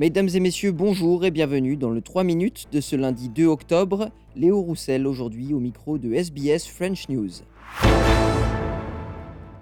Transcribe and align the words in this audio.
Mesdames 0.00 0.30
et 0.34 0.40
messieurs, 0.40 0.72
bonjour 0.72 1.22
et 1.26 1.30
bienvenue 1.30 1.76
dans 1.76 1.90
le 1.90 2.00
3 2.00 2.24
minutes 2.24 2.66
de 2.72 2.80
ce 2.80 2.96
lundi 2.96 3.28
2 3.28 3.44
octobre. 3.44 4.08
Léo 4.34 4.58
Roussel 4.62 5.06
aujourd'hui 5.06 5.52
au 5.52 5.60
micro 5.60 5.98
de 5.98 6.14
SBS 6.14 6.66
French 6.66 7.10
News. 7.10 7.28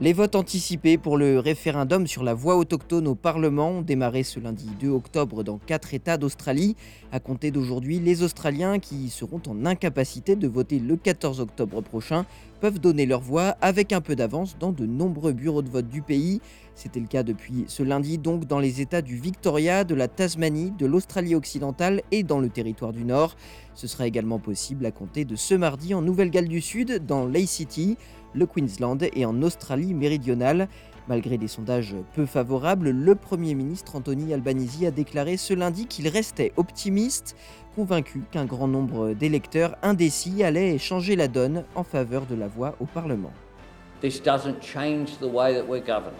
Les 0.00 0.14
votes 0.14 0.34
anticipés 0.34 0.96
pour 0.96 1.18
le 1.18 1.38
référendum 1.38 2.06
sur 2.06 2.24
la 2.24 2.32
voix 2.32 2.56
autochtone 2.56 3.06
au 3.06 3.14
Parlement 3.14 3.68
ont 3.68 3.82
démarré 3.82 4.22
ce 4.22 4.40
lundi 4.40 4.68
2 4.80 4.88
octobre 4.88 5.44
dans 5.44 5.58
quatre 5.58 5.92
États 5.92 6.16
d'Australie. 6.16 6.74
À 7.12 7.20
compter 7.20 7.50
d'aujourd'hui, 7.50 8.00
les 8.00 8.22
Australiens 8.22 8.78
qui 8.78 9.10
seront 9.10 9.42
en 9.46 9.66
incapacité 9.66 10.36
de 10.36 10.48
voter 10.48 10.78
le 10.78 10.96
14 10.96 11.40
octobre 11.40 11.82
prochain 11.82 12.24
peuvent 12.64 12.80
donner 12.80 13.04
leur 13.04 13.20
voix 13.20 13.58
avec 13.60 13.92
un 13.92 14.00
peu 14.00 14.16
d'avance 14.16 14.56
dans 14.58 14.72
de 14.72 14.86
nombreux 14.86 15.34
bureaux 15.34 15.60
de 15.60 15.68
vote 15.68 15.86
du 15.86 16.00
pays. 16.00 16.40
C'était 16.74 16.98
le 16.98 17.06
cas 17.06 17.22
depuis 17.22 17.66
ce 17.66 17.82
lundi 17.82 18.16
donc 18.16 18.46
dans 18.46 18.58
les 18.58 18.80
États 18.80 19.02
du 19.02 19.16
Victoria, 19.18 19.84
de 19.84 19.94
la 19.94 20.08
Tasmanie, 20.08 20.70
de 20.70 20.86
l'Australie 20.86 21.34
occidentale 21.34 22.00
et 22.10 22.22
dans 22.22 22.40
le 22.40 22.48
territoire 22.48 22.94
du 22.94 23.04
Nord. 23.04 23.36
Ce 23.74 23.86
sera 23.86 24.06
également 24.06 24.38
possible 24.38 24.86
à 24.86 24.92
compter 24.92 25.26
de 25.26 25.36
ce 25.36 25.54
mardi 25.54 25.92
en 25.92 26.00
Nouvelle-Galles 26.00 26.48
du 26.48 26.62
Sud, 26.62 27.04
dans 27.04 27.26
Lay 27.26 27.44
City 27.44 27.98
le 28.34 28.46
Queensland 28.46 28.98
et 29.14 29.24
en 29.24 29.42
Australie 29.42 29.94
méridionale. 29.94 30.68
Malgré 31.06 31.36
des 31.36 31.48
sondages 31.48 31.94
peu 32.14 32.24
favorables, 32.24 32.88
le 32.88 33.14
Premier 33.14 33.54
ministre 33.54 33.94
Anthony 33.94 34.32
Albanese 34.32 34.84
a 34.86 34.90
déclaré 34.90 35.36
ce 35.36 35.52
lundi 35.52 35.86
qu'il 35.86 36.08
restait 36.08 36.52
optimiste, 36.56 37.36
convaincu 37.76 38.22
qu'un 38.30 38.46
grand 38.46 38.68
nombre 38.68 39.12
d'électeurs 39.12 39.76
indécis 39.82 40.42
allaient 40.42 40.78
changer 40.78 41.14
la 41.14 41.28
donne 41.28 41.64
en 41.74 41.84
faveur 41.84 42.24
de 42.24 42.34
la 42.34 42.48
voix 42.48 42.74
au 42.80 42.86
Parlement. 42.86 43.32
This 44.00 44.18
doesn't 44.22 44.62
change 44.62 45.18
the 45.18 45.30
way 45.30 45.54
that 45.54 45.66
we're 45.68 45.84
governed. 45.84 46.16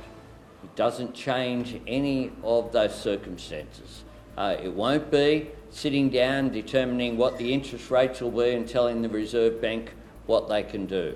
It 0.63 0.77
doesn't 0.77 1.15
change 1.15 1.81
any 1.89 2.31
of 2.43 2.71
those 2.73 2.95
circumstances. 2.95 4.05
Uh, 4.37 4.57
it 4.63 4.75
won't 4.75 5.11
be 5.11 5.47
sitting 5.71 6.11
down 6.11 6.51
determining 6.51 7.17
what 7.17 7.39
the 7.39 7.53
interest 7.53 7.91
rates 7.91 8.21
will 8.21 8.31
be 8.31 8.55
and 8.55 8.69
telling 8.69 9.01
the 9.01 9.09
Reserve 9.09 9.63
Bank 9.63 9.95
what 10.27 10.49
they 10.49 10.63
can 10.63 10.87
do. 10.87 11.15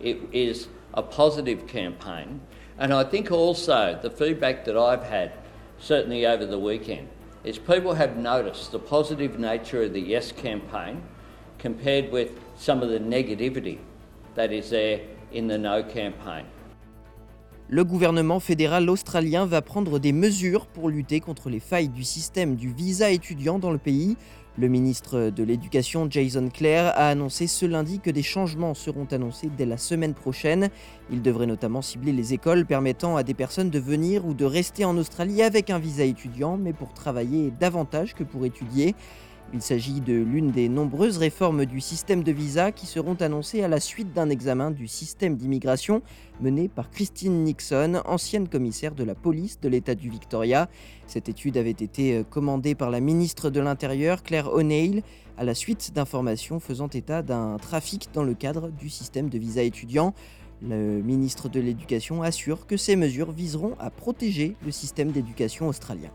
It 0.00 0.18
is 0.32 0.68
a 0.94 1.02
positive 1.02 1.66
campaign. 1.66 2.40
And 2.80 2.94
I 2.94 3.04
think 3.04 3.30
also 3.30 3.98
the 4.00 4.08
feedback 4.08 4.64
that 4.64 4.74
I've 4.74 5.02
had, 5.02 5.32
certainly 5.78 6.24
over 6.24 6.46
the 6.46 6.58
weekend, 6.58 7.08
is 7.44 7.58
people 7.58 7.92
have 7.92 8.16
noticed 8.16 8.72
the 8.72 8.78
positive 8.78 9.38
nature 9.38 9.82
of 9.82 9.92
the 9.92 10.00
Yes 10.00 10.32
campaign 10.32 11.02
compared 11.58 12.10
with 12.10 12.30
some 12.56 12.82
of 12.82 12.88
the 12.88 12.98
negativity 12.98 13.78
that 14.34 14.50
is 14.50 14.70
there 14.70 15.02
in 15.30 15.46
the 15.46 15.58
No 15.58 15.82
campaign. 15.82 16.46
Le 17.68 17.84
gouvernement 17.84 18.40
fédéral 18.40 18.88
australien 18.88 19.44
va 19.44 19.60
prendre 19.62 19.98
des 19.98 20.12
mesures 20.12 20.66
pour 20.66 20.88
lutter 20.88 21.20
contre 21.20 21.50
les 21.50 21.60
failles 21.60 21.88
du 21.88 22.02
système 22.02 22.56
du 22.56 22.72
visa 22.72 23.10
étudiant 23.10 23.58
dans 23.58 23.70
le 23.70 23.78
pays. 23.78 24.16
Le 24.58 24.68
ministre 24.68 25.30
de 25.30 25.42
l'Éducation, 25.44 26.08
Jason 26.10 26.48
Clare, 26.48 26.88
a 26.96 27.08
annoncé 27.08 27.46
ce 27.46 27.66
lundi 27.66 28.00
que 28.00 28.10
des 28.10 28.22
changements 28.22 28.74
seront 28.74 29.06
annoncés 29.12 29.48
dès 29.56 29.64
la 29.64 29.78
semaine 29.78 30.12
prochaine. 30.12 30.70
Il 31.10 31.22
devrait 31.22 31.46
notamment 31.46 31.82
cibler 31.82 32.12
les 32.12 32.34
écoles 32.34 32.66
permettant 32.66 33.16
à 33.16 33.22
des 33.22 33.32
personnes 33.32 33.70
de 33.70 33.78
venir 33.78 34.26
ou 34.26 34.34
de 34.34 34.44
rester 34.44 34.84
en 34.84 34.96
Australie 34.98 35.42
avec 35.42 35.70
un 35.70 35.78
visa 35.78 36.04
étudiant, 36.04 36.56
mais 36.56 36.72
pour 36.72 36.92
travailler 36.92 37.52
davantage 37.60 38.14
que 38.14 38.24
pour 38.24 38.44
étudier. 38.44 38.96
Il 39.52 39.62
s'agit 39.62 40.00
de 40.00 40.14
l'une 40.14 40.52
des 40.52 40.68
nombreuses 40.68 41.18
réformes 41.18 41.66
du 41.66 41.80
système 41.80 42.22
de 42.22 42.30
visa 42.30 42.70
qui 42.70 42.86
seront 42.86 43.16
annoncées 43.16 43.64
à 43.64 43.68
la 43.68 43.80
suite 43.80 44.12
d'un 44.12 44.30
examen 44.30 44.70
du 44.70 44.86
système 44.86 45.34
d'immigration 45.34 46.02
mené 46.40 46.68
par 46.68 46.88
Christine 46.88 47.42
Nixon, 47.42 48.00
ancienne 48.04 48.48
commissaire 48.48 48.94
de 48.94 49.02
la 49.02 49.16
police 49.16 49.58
de 49.58 49.68
l'État 49.68 49.96
du 49.96 50.08
Victoria. 50.08 50.68
Cette 51.08 51.28
étude 51.28 51.56
avait 51.56 51.70
été 51.70 52.18
euh, 52.18 52.22
commandée 52.22 52.76
par 52.76 52.90
la 52.90 53.00
ministre 53.00 53.50
de 53.50 53.58
l'Intérieur, 53.58 54.22
Claire 54.22 54.52
O'Neill, 54.52 55.02
à 55.36 55.42
la 55.42 55.56
suite 55.56 55.92
d'informations 55.94 56.60
faisant 56.60 56.88
état 56.88 57.22
d'un 57.22 57.56
trafic 57.56 58.08
dans 58.14 58.22
le 58.22 58.34
cadre 58.34 58.70
du 58.70 58.88
système 58.88 59.28
de 59.28 59.38
visa 59.38 59.64
étudiant. 59.64 60.14
Le 60.62 61.02
ministre 61.02 61.48
de 61.48 61.58
l'Éducation 61.58 62.22
assure 62.22 62.68
que 62.68 62.76
ces 62.76 62.94
mesures 62.94 63.32
viseront 63.32 63.74
à 63.80 63.90
protéger 63.90 64.54
le 64.64 64.70
système 64.70 65.10
d'éducation 65.10 65.66
australien. 65.66 66.10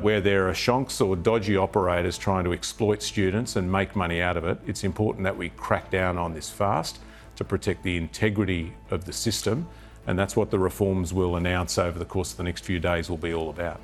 Where 0.00 0.20
there 0.20 0.48
are 0.48 0.52
shonks 0.52 1.04
or 1.04 1.14
dodgy 1.14 1.56
operators 1.56 2.18
trying 2.18 2.44
to 2.44 2.52
exploit 2.52 3.02
students 3.02 3.56
and 3.56 3.70
make 3.70 3.94
money 3.94 4.20
out 4.20 4.36
of 4.36 4.44
it, 4.44 4.58
it's 4.66 4.84
important 4.84 5.24
that 5.24 5.36
we 5.36 5.50
crack 5.50 5.90
down 5.90 6.18
on 6.18 6.34
this 6.34 6.50
fast 6.50 6.98
to 7.36 7.44
protect 7.44 7.82
the 7.82 7.96
integrity 7.96 8.72
of 8.90 9.04
the 9.04 9.12
system, 9.12 9.68
and 10.06 10.18
that's 10.18 10.36
what 10.36 10.50
the 10.50 10.58
reforms 10.58 11.12
we'll 11.12 11.36
announce 11.36 11.78
over 11.78 11.98
the 11.98 12.04
course 12.04 12.32
of 12.32 12.36
the 12.36 12.42
next 12.42 12.64
few 12.64 12.80
days 12.80 13.08
will 13.08 13.16
be 13.16 13.32
all 13.32 13.50
about. 13.50 13.80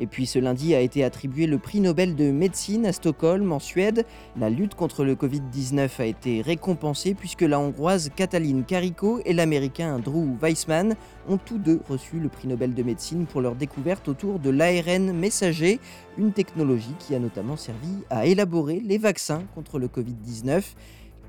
Et 0.00 0.06
puis 0.06 0.26
ce 0.26 0.38
lundi 0.38 0.74
a 0.74 0.80
été 0.80 1.04
attribué 1.04 1.46
le 1.46 1.58
prix 1.58 1.80
Nobel 1.80 2.16
de 2.16 2.30
médecine 2.30 2.84
à 2.86 2.92
Stockholm, 2.92 3.52
en 3.52 3.60
Suède. 3.60 4.04
La 4.38 4.50
lutte 4.50 4.74
contre 4.74 5.04
le 5.04 5.14
Covid-19 5.14 5.88
a 6.00 6.06
été 6.06 6.42
récompensée 6.42 7.14
puisque 7.14 7.42
la 7.42 7.60
hongroise 7.60 8.10
Katalin 8.14 8.62
Kariko 8.62 9.20
et 9.24 9.32
l'américain 9.32 10.00
Drew 10.00 10.36
Weissman 10.42 10.96
ont 11.28 11.38
tous 11.38 11.58
deux 11.58 11.80
reçu 11.88 12.18
le 12.18 12.28
prix 12.28 12.48
Nobel 12.48 12.74
de 12.74 12.82
médecine 12.82 13.26
pour 13.26 13.40
leur 13.40 13.54
découverte 13.54 14.08
autour 14.08 14.40
de 14.40 14.50
l'ARN 14.50 15.12
messager, 15.12 15.78
une 16.18 16.32
technologie 16.32 16.94
qui 16.98 17.14
a 17.14 17.20
notamment 17.20 17.56
servi 17.56 17.88
à 18.10 18.26
élaborer 18.26 18.80
les 18.84 18.98
vaccins 18.98 19.44
contre 19.54 19.78
le 19.78 19.86
Covid-19. 19.86 20.62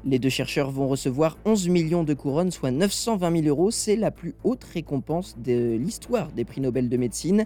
Les 0.07 0.19
deux 0.19 0.29
chercheurs 0.29 0.69
vont 0.69 0.87
recevoir 0.87 1.35
11 1.45 1.67
millions 1.69 2.03
de 2.03 2.13
couronnes, 2.13 2.51
soit 2.51 2.69
920 2.69 3.41
000 3.41 3.47
euros. 3.47 3.71
C'est 3.71 3.95
la 3.95 4.11
plus 4.11 4.35
haute 4.43 4.63
récompense 4.63 5.35
de 5.39 5.75
l'histoire 5.75 6.31
des 6.31 6.45
prix 6.45 6.61
Nobel 6.61 6.89
de 6.89 6.97
médecine. 6.97 7.45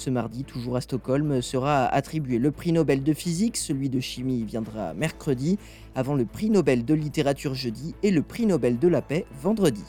Ce 0.00 0.08
mardi, 0.08 0.44
toujours 0.44 0.76
à 0.76 0.80
Stockholm, 0.80 1.42
sera 1.42 1.84
attribué 1.84 2.38
le 2.38 2.50
prix 2.50 2.72
Nobel 2.72 3.02
de 3.02 3.12
physique, 3.12 3.58
celui 3.58 3.90
de 3.90 4.00
chimie 4.00 4.44
viendra 4.44 4.94
mercredi, 4.94 5.58
avant 5.94 6.14
le 6.14 6.24
prix 6.24 6.48
Nobel 6.48 6.86
de 6.86 6.94
littérature 6.94 7.52
jeudi 7.52 7.94
et 8.02 8.10
le 8.10 8.22
prix 8.22 8.46
Nobel 8.46 8.78
de 8.78 8.88
la 8.88 9.02
paix 9.02 9.26
vendredi. 9.42 9.84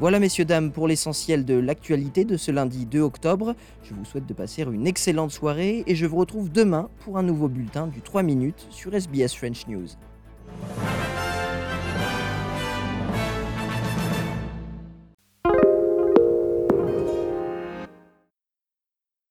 Voilà 0.00 0.18
messieurs, 0.18 0.44
dames, 0.44 0.70
pour 0.70 0.86
l'essentiel 0.86 1.46
de 1.46 1.54
l'actualité 1.54 2.26
de 2.26 2.36
ce 2.36 2.50
lundi 2.50 2.84
2 2.84 3.00
octobre. 3.00 3.54
Je 3.82 3.94
vous 3.94 4.04
souhaite 4.04 4.26
de 4.26 4.34
passer 4.34 4.60
une 4.64 4.86
excellente 4.86 5.30
soirée 5.30 5.82
et 5.86 5.94
je 5.94 6.04
vous 6.04 6.16
retrouve 6.16 6.52
demain 6.52 6.90
pour 6.98 7.16
un 7.16 7.22
nouveau 7.22 7.48
bulletin 7.48 7.86
du 7.86 8.02
3 8.02 8.22
minutes 8.22 8.66
sur 8.68 8.94
SBS 8.94 9.34
French 9.34 9.66
News. 9.66 9.86